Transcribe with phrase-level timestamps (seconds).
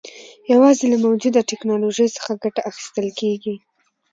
[0.53, 3.55] یوازې له موجوده ټکنالوژۍ څخه ګټه اخیستل کېږي.